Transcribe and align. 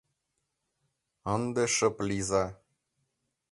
—Ынде 1.33 1.63
шып 1.75 1.95
лийза! 2.07 2.45